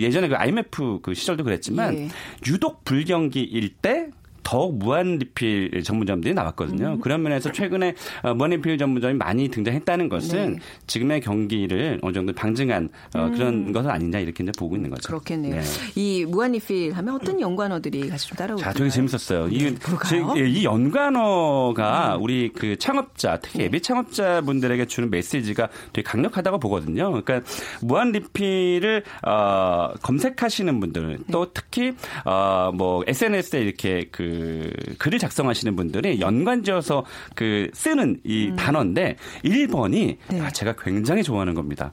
[0.00, 2.08] 예전에 그 IMF 그 시절도 그랬지만 예.
[2.46, 4.08] 유독 불경기일 때
[4.42, 6.98] 더욱 무한 리필 전문점들이 나왔거든요.
[7.00, 10.58] 그런 면에서 최근에 어, 무한 리필 전문점이 많이 등장했다는 것은 네.
[10.86, 15.06] 지금의 경기를 어느 정도 방증한 어, 그런 것은 아니냐 이렇게 이제 보고 있는 거죠.
[15.08, 15.56] 그렇겠네요.
[15.56, 15.62] 네.
[15.94, 19.48] 이 무한리필 하면 어떤 연관어들이 같이 좀 따라오고 자, 되게 재밌었어요.
[19.48, 19.70] 이, 네?
[19.70, 19.76] 네.
[20.08, 27.10] 제- 예, 이 연관어가 우리 그 창업자, 특히 예비 창업자분들에게 주는 메시지가 되게 강력하다고 보거든요.
[27.10, 27.40] 그러니까
[27.80, 31.50] 무한 리필을 어, 검색하시는 분들, 또 네.
[31.54, 31.92] 특히
[32.24, 34.31] 어, 뭐 SNS에 이렇게 그
[34.98, 38.56] 글을 작성하시는 분들이 연관지어서 그 쓰는 이 음.
[38.56, 40.40] 단어인데 1번이 네.
[40.40, 41.92] 아, 제가 굉장히 좋아하는 겁니다.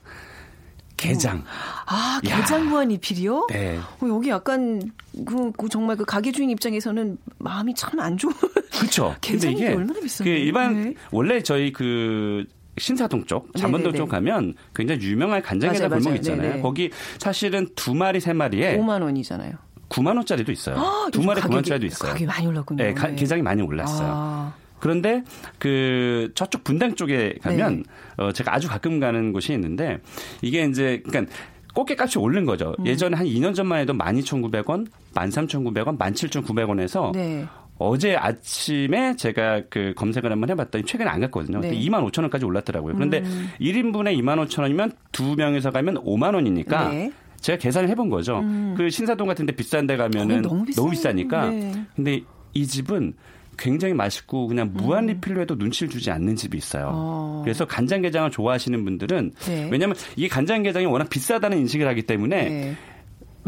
[0.98, 1.44] 게장.
[1.86, 2.38] 아, 야.
[2.42, 3.48] 게장 무한 리필이요?
[3.52, 3.78] 네.
[3.78, 4.82] 어, 여기 약간
[5.26, 8.34] 그, 그 정말 그 가게 주인 입장에서는 마음이 참 안 좋은.
[8.78, 9.16] 그렇죠.
[9.22, 10.30] 게장이 이게 얼마나 비싼데?
[10.30, 10.94] 그 일반 네.
[11.12, 12.46] 원래 저희 그
[12.78, 13.98] 신사동 쪽, 잠원동 네네네.
[13.98, 16.16] 쪽 가면 굉장히 유명한 간장게장 골목.
[16.16, 16.50] 있잖아요.
[16.50, 16.62] 네네.
[16.62, 19.54] 거기 사실은 두 마리 세 마리에 5만 원이잖아요.
[19.90, 20.76] 9만 원짜리도 있어요.
[21.12, 22.12] 두 요즘 마리 9만 가격이- 원짜리도 있어요.
[22.14, 22.84] 가격이 많이 올랐군요.
[22.84, 23.16] 네, 가- 네.
[23.16, 24.08] 게장이 많이 올랐어요.
[24.12, 25.24] 아, 그런데
[25.58, 27.84] 그 저쪽 분당 쪽에 가면
[28.18, 28.24] 네.
[28.24, 30.00] 어 제가 아주 가끔 가는 곳이 있는데
[30.42, 31.34] 이게 이제 그러니까
[31.74, 32.76] 꽃게값이 오른 거죠.
[32.80, 32.88] 음.
[32.88, 37.46] 예전에 한 2년 전만 해도 12,900원, 13,900원, 17,900원에서 네.
[37.78, 41.60] 어제 아침에 제가 그 검색을 한번 해봤더니 최근에 안 갔거든요.
[41.60, 41.70] 네.
[41.70, 41.72] 음.
[41.72, 42.94] 근데 2만 5천 원까지 올랐더라고요.
[42.96, 43.22] 그런데
[43.62, 47.12] 1인분에 2만 5천 원이면 두 명이서 가면 5만 원이니까 네.
[47.42, 48.44] 제가 계산을 해본 거죠.
[48.78, 50.90] 그 신사동 같은 데 비싼 데 가면은 너무 비싸요.
[50.90, 51.50] 비싸니까.
[51.50, 51.86] 네.
[51.96, 52.22] 근데
[52.54, 53.14] 이 집은
[53.58, 56.88] 굉장히 맛있고 그냥 무한 리필로 해도 눈치를 주지 않는 집이 있어요.
[56.88, 56.94] 음.
[56.96, 57.42] 어.
[57.44, 59.70] 그래서 간장게장을 좋아하시는 분들은 네.
[59.70, 62.76] 왜냐하면 이게 간장게장이 워낙 비싸다는 인식을 하기 때문에 네.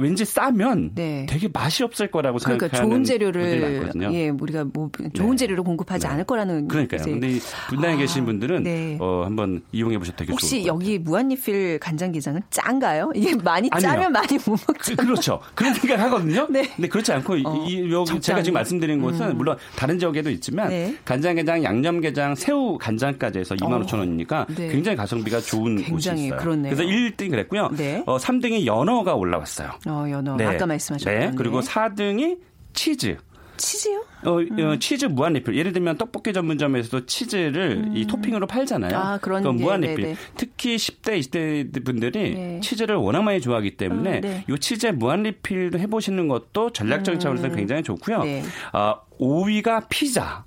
[0.01, 1.25] 왠지 싸면 네.
[1.29, 3.89] 되게 맛이 없을 거라고 그러니까 생각하는 좋은 재료를.
[4.11, 5.35] 예 우리가 뭐 좋은 네.
[5.37, 7.01] 재료를 공급하지 않을 거라는 그러니까요.
[7.01, 8.97] 이제 근데 이 분당에 아, 계신 분들은 네.
[8.99, 10.65] 어, 한번 이용해 보셔도 되게 혹시.
[10.65, 13.11] 여기 무한리필 간장게장은 짠가요?
[13.15, 13.89] 이게 많이 아니요.
[13.89, 14.95] 짜면 많이 못 그, 먹죠.
[14.95, 15.39] 그렇죠.
[15.55, 16.47] 그런 생각을 하거든요.
[16.49, 16.67] 네.
[16.75, 18.41] 근데 그렇지 않고 이- 어, 이, 여기 제가.
[18.41, 20.95] 지금 말씀드린 곳은 물론 다른 지역에도 있지만 네.
[21.05, 24.69] 간장게장, 양념게장, 새우 간장까지 해서 2만 5천 원이니까 네.
[24.69, 26.39] 굉장히 가성비가 좋은 곳이 굉장히 있어요.
[26.39, 26.73] 그렇네요.
[26.75, 27.69] 그래서 1등이 그랬고요.
[27.77, 28.03] 네.
[28.07, 29.69] 어, 3등이 연어가 올라왔어요.
[29.91, 30.45] 어 연어 네.
[30.45, 31.32] 아까 말씀하셨던 네.
[31.36, 32.39] 그리고 4등이
[32.73, 33.17] 치즈.
[33.58, 34.04] 치즈요?
[34.25, 35.56] 어, 어, 치즈 무한 리필.
[35.56, 38.97] 예를 들면 떡볶이 전문점에서도 치즈를 이 토핑으로 팔잖아요.
[38.97, 39.95] 아, 그런 게, 무한 네네.
[39.97, 40.15] 리필.
[40.36, 42.60] 특히 10대, 20대 분들이 네.
[42.62, 44.45] 치즈를 워낙 많이 좋아하기 때문에 아, 네.
[44.49, 48.23] 이 치즈의 무한 리필도 해보시는 것도 전략적인 차원에서 굉장히 좋고요.
[48.23, 48.43] 네.
[48.71, 50.43] 아, 5위가 피자.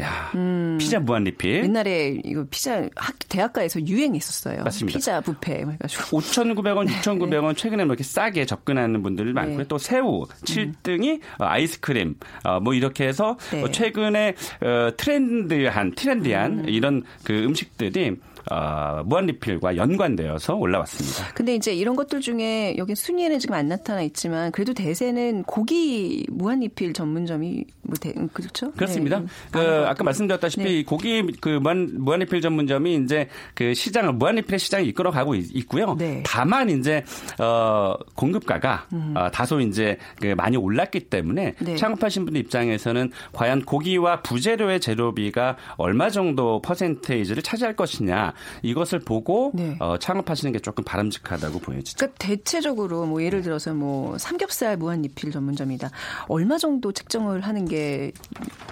[0.00, 0.32] 야,
[0.78, 1.60] 피자 무한 리필.
[1.60, 1.64] 음.
[1.64, 4.64] 옛날에 이거 피자 학 대학가에서 유행했었어요.
[4.64, 4.98] 맞습니다.
[4.98, 9.58] 피자 뷔페 해가지고 5,900원, 6,900원 최근에 뭐 이렇게 싸게 접근하는 분들이 많고요.
[9.58, 9.64] 네.
[9.68, 13.62] 또 새우 튀김이 어, 아이스크림 어, 뭐 이렇게 해서 네.
[13.62, 16.68] 어, 최근에 어, 트렌드한 트렌디한 음.
[16.68, 18.16] 이런 그 음식들이
[18.50, 21.34] 어, 무한 리필과 연관되어서 올라왔습니다.
[21.34, 26.60] 근데 이제 이런 것들 중에 여기 순위에는 지금 안 나타나 있지만 그래도 대세는 고기 무한
[26.60, 28.72] 리필 전문점이 뭐 대, 그렇죠?
[28.72, 29.20] 그렇습니다.
[29.20, 29.26] 네.
[29.50, 30.82] 그 아까 말씀드렸다시피 네.
[30.84, 35.94] 고기 그 무한 무한리필 전문점이 이제 그 시장을 무한리필의 시장을 이끌어가고 있, 있고요.
[35.98, 36.22] 네.
[36.26, 37.04] 다만 이제
[37.38, 41.76] 어 공급가가 어, 다소 이제 그 많이 올랐기 때문에 네.
[41.76, 49.76] 창업하신 분들 입장에서는 과연 고기와 부재료의 재료비가 얼마 정도 퍼센테이지를 차지할 것이냐 이것을 보고 네.
[49.80, 51.96] 어, 창업하시는 게 조금 바람직하다고 보여지죠.
[51.98, 55.90] 그러니까 대체적으로 뭐 예를 들어서 뭐 삼겹살 무한 리필 전문점이다.
[56.28, 58.12] 얼마 정도 책정을 하는 게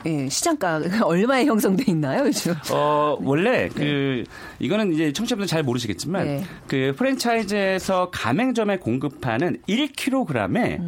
[0.07, 2.55] 예, 시장가 얼마에 형성돼 있나요, 요즘?
[2.73, 4.25] 어, 원래 그
[4.59, 6.45] 이거는 이제 청취자분들 잘 모르시겠지만 네.
[6.67, 10.81] 그 프랜차이즈에서 가맹점에 공급하는 1kg에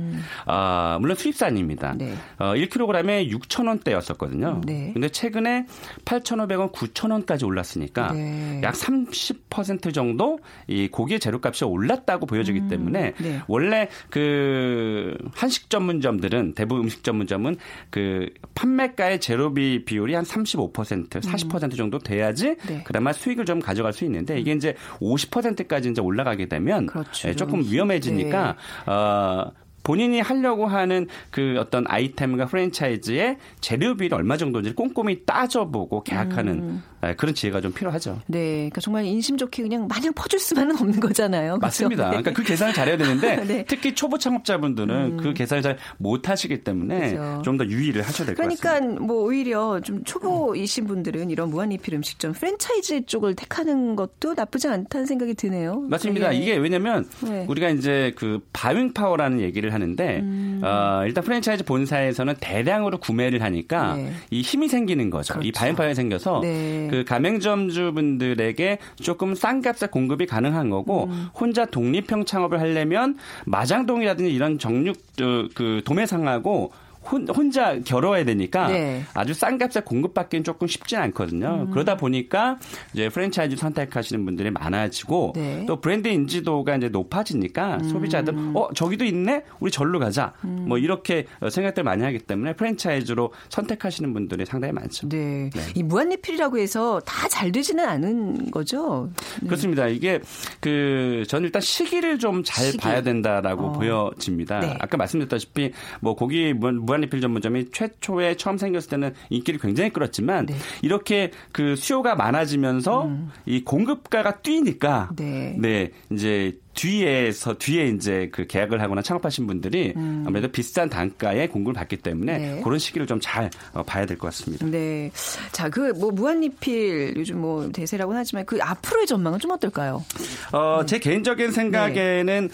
[0.47, 1.93] 아, 물론 수입산입니다.
[1.93, 1.99] 음.
[1.99, 2.15] 네.
[2.39, 4.65] 어, 1kg에 6,000원대였었거든요.
[4.65, 4.91] 네.
[4.93, 5.67] 근데 최근에
[6.05, 8.61] 8,500원, 9,000원까지 올랐으니까 네.
[8.65, 13.41] 약 30% 정도 이 고기의 재료값이 올랐다고 보여지기 때문에 네.
[13.47, 17.57] 원래 그 한식 전문점들은 대부분 음식 전문점은
[17.91, 22.57] 그 판매가의 재료비 비율이 한 35%, 40% 정도 돼야지 음.
[22.67, 22.83] 네.
[22.85, 27.29] 그나마 수익을 좀 가져갈 수 있는데 이게 이제 50%까지 이제 올라가게 되면 그렇죠.
[27.29, 29.53] 예, 조금 위험해지니까 어
[29.85, 36.83] 본인이 하려고 하는 그 어떤 아이템과 프랜차이즈의 재료비를 얼마 정도인지 꼼꼼히 따져보고 계약하는 음.
[37.05, 38.21] 예, 그런 지혜가 좀 필요하죠.
[38.27, 41.59] 네, 그러니까 정말 인심 좋게 그냥 마냥 퍼줄 수만은 없는 거잖아요.
[41.59, 41.61] 그렇죠?
[41.61, 42.09] 맞습니다.
[42.09, 43.59] 그러니까 그 계산을 잘해야 되는데 네.
[43.59, 43.65] 음.
[43.69, 47.43] 특히 초보 창업자분들은 그 계산을 잘 못하시기 때문에 그렇죠.
[47.43, 49.03] 좀더 유의를 하셔야 될것 그러니까 같습니다.
[49.03, 55.35] 뭐 오히려 좀 초보이신 분들은 이런 무한리필 음식점 프랜차이즈 쪽을 택하는 것도 나쁘지 않다는 생각이
[55.35, 55.81] 드네요.
[55.91, 56.31] 맞습니다.
[56.31, 56.39] 네.
[56.39, 57.45] 이게 왜냐면 네.
[57.49, 60.61] 우리가 이제 그 buying power라는 얘기를 하는데 음.
[60.63, 64.13] 어, 일단 프랜차이즈 본사에서는 대량으로 구매를 하니까 네.
[64.31, 65.35] 이 힘이 생기는 거죠.
[65.35, 65.59] 이 그렇죠.
[65.59, 66.89] buying power가 생겨서 네.
[66.91, 71.29] 그 가맹점주분들에게 조금 싼 값에 공급이 가능한 거고 음.
[71.35, 76.73] 혼자 독립형 창업을 하려면 마장동이라든지 이런 정육 어, 그 도매상하고
[77.11, 79.03] 혼, 혼자 겨뤄야 되니까 네.
[79.15, 81.67] 아주 싼 값에 공급받기는 조금 쉽지 않거든요.
[81.67, 81.71] 음.
[81.71, 82.59] 그러다 보니까
[82.95, 85.61] 이제 프랜차이즈 선택하시는 분들이 많아지고 네.
[85.61, 85.67] 음.
[85.67, 91.85] 또 브랜드 인지도가 이제 높아지니까 소비자들 어 저기도 있네 우리 절로 가자 뭐 이렇게 생각들
[91.85, 95.09] 많이 하기 때문에 프랜차이즈로 선택하시는 분들이 상당히 많죠.
[95.09, 95.51] 네.
[95.75, 99.11] 이 무한리필이라고 해서 다 잘 되지는 않은 거죠.
[99.45, 99.89] 그렇습니다.
[99.89, 100.21] 이게
[100.61, 102.65] 그 저는 일단 시기를 좀 잘.
[102.81, 103.73] 봐야 된다라고 어.
[103.73, 104.61] 보여집니다.
[104.61, 104.77] 네.
[104.81, 110.55] 아까 말씀드렸다시피 뭐 고기 무한, 무한리필 전문점이 최초에 처음 생겼을 때는 인기를 굉장히 끌었지만 네.
[110.83, 113.11] 이렇게 그 수요가 많아지면서
[113.47, 115.57] 이 공급가가 뛰니까 네.
[115.59, 121.99] 네 이제 뒤에서 뒤에 이제 그 계약을 하거나 창업하신 분들이 아무래도 비싼 단가의 공급을 받기
[121.99, 122.57] 때문에 음.
[122.57, 122.61] 네.
[122.63, 123.49] 그런 시기를 좀 잘
[123.87, 124.67] 봐야 될 것 같습니다.
[124.67, 125.11] 네.
[125.53, 130.05] 자, 그 뭐 무한리필 요즘 뭐 대세라고는 하지만 그 앞으로의 전망은 좀 어떨까요?
[130.53, 130.87] 어, 네.
[130.87, 132.51] 제 개인적인 생각에는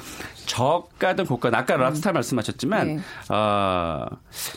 [0.51, 3.01] 저가든 고가든 아까 랍스타 말씀하셨지만 네.
[3.29, 4.07] 어,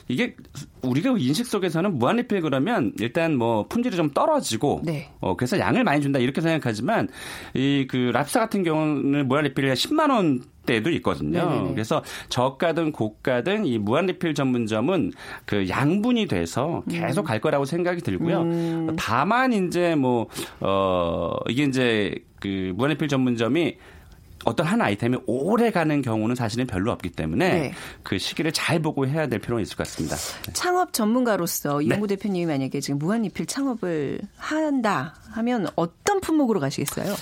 [0.08, 0.36] 이게
[0.82, 5.12] 우리가 인식 속에서는 무한리필 그러면 일단 뭐 품질이 좀 떨어지고 네.
[5.20, 7.10] 어, 그래서 양을 많이 준다 이렇게 생각하지만
[7.54, 11.48] 이 그 랍스타 같은 경우는 무한리필이 10만 원 때도 있거든요.
[11.50, 11.72] 네네네.
[11.74, 15.12] 그래서 저가든 고가든 이 무한리필 전문점은
[15.46, 18.42] 그 양분이 돼서 계속 갈 거라고 생각이 들고요.
[18.42, 18.96] 음.
[18.98, 20.28] 다만 이제 뭐
[20.60, 23.78] 어, 이게 이제 그 무한리필 전문점이
[24.46, 27.74] 어떤 한 아이템이 오래 가는 경우는 사실은 별로 없기 때문에 네.
[28.04, 30.16] 그 시기를 잘 보고 해야 될 필요가 있을 것 같습니다.
[30.54, 31.86] 창업 전문가로서 네.
[31.86, 37.14] 이용구 대표님이 만약에 지금 무한리필 창업을 한다 하면 어떤 품목으로 가시겠어요?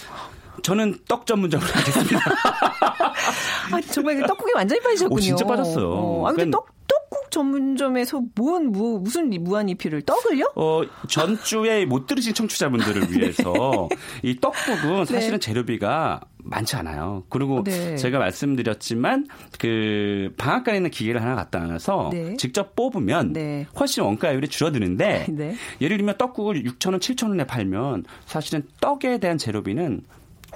[0.63, 2.19] 저는 떡 전문점을 하겠습니다.
[3.71, 5.15] 아, 정말 그 떡국에 완전히 빠지셨군요.
[5.15, 5.89] 오, 진짜 빠졌어요.
[5.91, 10.51] 어, 아, 근데 그러니까- 떡, 떡국 전문점에서 뭔, 뭐, 무슨 무한 리필을 떡을요?
[10.55, 13.87] 어, 전주에 못 들으신 청취자분들을 위해서
[14.23, 15.45] 이 떡국은 사실은 네.
[15.45, 17.23] 재료비가 많지 않아요.
[17.29, 17.95] 그리고 네.
[17.95, 19.25] 제가 말씀드렸지만
[19.59, 22.37] 그 방앗간에 있는 기계를 하나 갖다 놔서 네.
[22.37, 23.65] 직접 뽑으면 네.
[23.79, 25.55] 훨씬 원가율이 줄어드는데 네.
[25.81, 30.01] 예를 들면 떡국을 6천 원, 7천 원에 팔면 사실은 떡에 대한 재료비는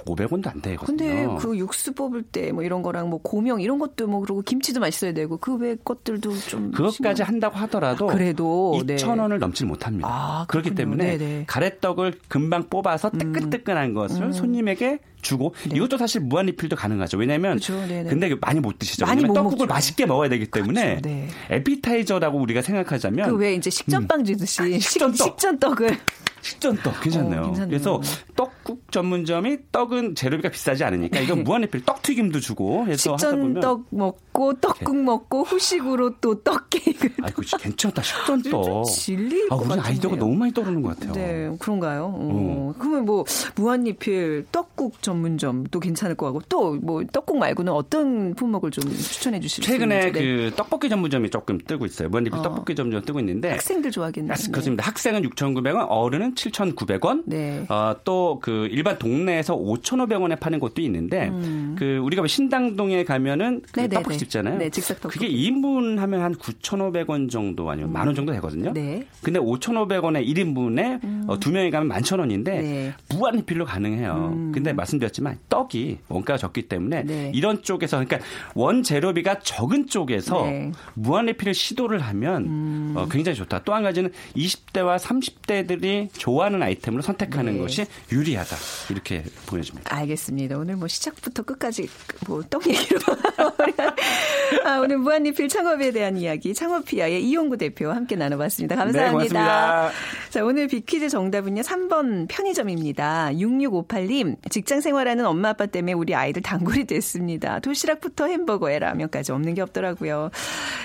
[0.04, 0.86] 500원도 안 되거든요.
[0.86, 4.78] 근데 그 육수 뽑을 때 뭐 이런 거랑 뭐 고명 이런 것도 뭐 그러고 김치도
[4.78, 8.96] 맛있어야 되고 그 외 것들도 좀 그것까지 신경- 한다고 하더라도 그래도, 네.
[8.96, 10.06] 2천 원을 넘질 못합니다.
[10.08, 10.74] 아, 그렇기.
[10.74, 11.38] 때문에 네네.
[11.38, 11.44] 음.
[11.46, 17.18] 가래떡을 금방 뽑아서 뜨끈뜨끈한 것을 손님에게 주고 이것도 사실 무한 리필도 가능하죠.
[17.18, 17.66] 왜냐하면 네.
[17.66, 17.86] 그렇죠.
[17.86, 18.08] 네네.
[18.10, 19.06] 근데 많이 못 드시죠.
[19.06, 19.74] 많이 못 떡국을 먹죠.
[19.74, 21.08] 맛있게 먹어야 되기 때문에 그렇죠.
[21.08, 21.28] 네.
[21.50, 25.16] 에피타이저라고 우리가 생각하자면 그 왜 이제 식전빵 주듯이 식- 식전떡.
[25.26, 25.98] 식전떡을
[26.42, 27.40] 식전떡 괜찮네요.
[27.40, 27.68] 어, 괜찮네요.
[27.68, 28.00] 그래서
[28.36, 34.96] 떡 떡국 전문점이 떡은 재료비가 비싸지 않으니까 이건 무한리필 떡튀김도 주고 해서 식전떡 먹고 떡국
[34.96, 37.08] 먹고 후식으로 또 떡 케이크.
[37.22, 38.50] 아이고 괜찮다 식전떡.
[38.64, 39.80] 좀 질릴 아, 것 우리.
[39.80, 41.12] 아이디어가 너무 많이 떠오르는 것 같아요.
[41.14, 42.12] 네, 그런가요?
[42.16, 42.74] 어.
[42.78, 43.24] 그러면 뭐
[43.56, 49.40] 무한리필 떡국 전 문점도 괜찮을 것 같고 또 뭐 떡국 말고는 어떤 품목을 좀 추천해
[49.40, 50.20] 주실 수 최근에 있는지.
[50.20, 50.36] 네.
[50.50, 52.08] 그 떡볶이 전문점이 조금 뜨고 있어요.
[52.08, 52.42] 무한리필 어.
[52.42, 54.32] 떡볶이 전문점 뜨고 있는데 학생들 좋아하겠네요.
[54.32, 54.84] 아, 그렇습니다.
[54.86, 57.22] 학생은 6,900원, 어른은 7,900원.
[57.26, 57.64] 네.
[57.68, 61.30] 어, 또그 일반 동네에서 5,500원에 파는 곳도 있는데
[61.76, 63.82] 그 우리가 뭐 신당동에 가면은 그 음.
[63.82, 63.94] 네네네.
[63.96, 64.58] 떡볶이 집잖아요.
[64.58, 65.18] 네, 즉석 떡볶이.
[65.18, 68.72] 그게 2인분 하면 한 9,500원 정도 아니면 만원 정도 되거든요.
[68.72, 68.98] 네.
[68.98, 69.06] 음.
[69.22, 72.86] 근데 5,500원에 1인분에 어, 두 명이 가면 11,000원인데 네.
[72.86, 73.16] 음.
[73.16, 74.50] 무한 리필로 가능해요.
[74.52, 77.32] 근데 말씀드 렸지만 떡이 원가가 적기 때문에 네.
[77.34, 78.18] 이런 쪽에서 그러니까
[78.54, 80.66] 원 재료비가 적은 쪽에서 네.
[80.66, 80.72] 음.
[80.94, 83.62] 무한 리필을 시도를 하면 어, 굉장히 좋다.
[83.64, 87.58] 또 한 가지는 20대와 30대들이 좋아하는 아이템으로 선택하는 네.
[87.60, 88.56] 것이 유리하다.
[88.90, 89.94] 이렇게 보여집니다.
[89.94, 90.56] 알겠습니다.
[90.56, 91.88] 오늘 뭐 시작부터 끝까지
[92.26, 93.00] 뭐 떡 얘기로
[94.64, 98.76] 아, 오늘 무한 리필 창업에 대한 이야기 창업피아의 이용구 대표와 함께 나눠봤습니다.
[98.76, 99.04] 감사합니다.
[99.06, 99.90] 네, 고맙습니다.
[100.30, 101.62] 자, 오늘 빅퀴즈 정답은요.
[101.62, 103.30] 3번 편의점입니다.
[103.32, 107.58] 6658님 직장 생활하는 엄마 아빠 때문에 우리 아이들 단골이 됐습니다.
[107.58, 110.30] 도시락부터 햄버거에 라면까지 없는 게 없더라고요.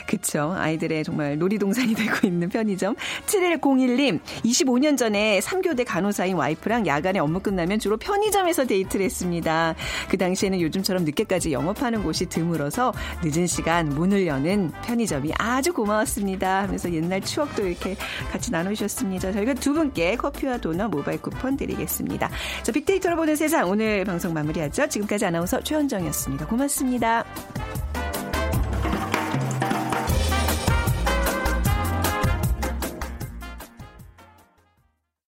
[0.08, 0.56] 그쵸.
[0.58, 2.96] 아이들의 정말 놀이동산이 되고 있는 편의점.
[3.28, 9.76] 7101님 25년 전에 3교대 간호사인 와이프랑 야간에 업무 끝나면 주로 편의점에서 데이트를 했습니다.
[10.10, 16.64] 그 당시에는 요즘처럼 늦게까지 영업하는 곳이 드물어서 늦은 시간 문을 여는 편의점이 아주 고마웠습니다.
[16.64, 17.96] 하면서 옛날 추억도 이렇게
[18.32, 19.32] 같이 나누셨습니다.
[19.32, 22.32] 저희가 두 분께 커피와 도넛 모바일 쿠폰 드리겠습니다.
[22.64, 24.88] 자, 빅데이터로 보는 세상 오늘 방송 마무리하죠.
[24.88, 26.48] 지금까지 아나운서 최현정이었습니다.
[26.48, 27.26] 고맙습니다.